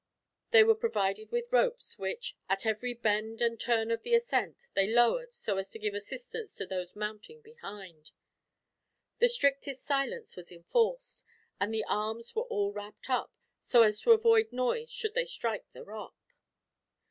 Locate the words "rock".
15.83-16.15